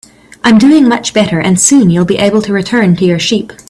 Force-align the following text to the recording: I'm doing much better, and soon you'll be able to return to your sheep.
I'm 0.43 0.57
doing 0.57 0.87
much 0.87 1.13
better, 1.13 1.39
and 1.39 1.61
soon 1.61 1.91
you'll 1.91 2.05
be 2.05 2.17
able 2.17 2.41
to 2.41 2.51
return 2.53 2.95
to 2.95 3.05
your 3.05 3.19
sheep. 3.19 3.53